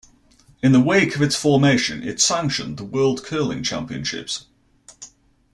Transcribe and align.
In 0.63 0.71
the 0.71 0.79
wake 0.81 1.13
of 1.13 1.21
its 1.21 1.35
formation, 1.35 2.01
it 2.01 2.19
sanctioned 2.19 2.77
the 2.77 2.83
World 2.83 3.23
Curling 3.23 3.61
Championships. 3.61 4.47